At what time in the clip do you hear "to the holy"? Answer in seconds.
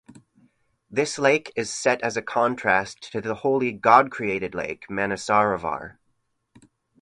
3.11-3.71